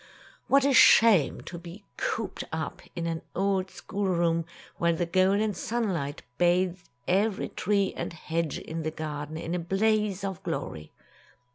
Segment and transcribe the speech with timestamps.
[0.47, 4.45] What a shame to be cooped up in an old school room,
[4.77, 10.23] while the golden sunlight bathed every tree and hedge in the garden in a blaze
[10.23, 10.91] of glory!